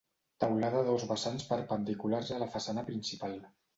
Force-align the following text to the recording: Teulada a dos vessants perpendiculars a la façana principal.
Teulada 0.43 0.79
a 0.79 0.87
dos 0.87 1.05
vessants 1.11 1.45
perpendiculars 1.51 2.33
a 2.37 2.41
la 2.45 2.49
façana 2.57 2.89
principal. 2.89 3.37